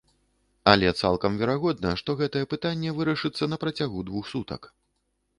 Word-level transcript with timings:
Але 0.69 0.87
цалкам 1.01 1.35
верагодна, 1.41 1.91
што 2.01 2.15
гэтае 2.21 2.41
пытанне 2.53 2.93
вырашыцца 3.01 3.49
на 3.53 3.59
працягу 3.65 3.99
двух 4.09 4.25
сутак. 4.31 4.61